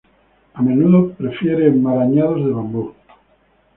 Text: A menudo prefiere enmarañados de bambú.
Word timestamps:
A 0.55 0.63
menudo 0.63 1.11
prefiere 1.13 1.67
enmarañados 1.67 2.43
de 2.43 2.51
bambú. 2.51 2.95